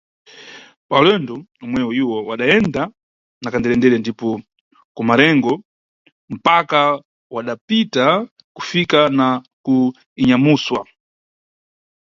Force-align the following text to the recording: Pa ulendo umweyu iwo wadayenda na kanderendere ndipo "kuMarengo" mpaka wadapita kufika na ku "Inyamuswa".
Pa 0.87 0.95
ulendo 1.03 1.35
umweyu 1.65 1.91
iwo 2.01 2.17
wadayenda 2.29 2.81
na 3.41 3.49
kanderendere 3.51 3.95
ndipo 3.99 4.27
"kuMarengo" 4.95 5.53
mpaka 6.35 6.81
wadapita 7.33 8.05
kufika 8.55 8.99
na 9.17 9.27
ku 9.65 9.75
"Inyamuswa". 10.21 10.81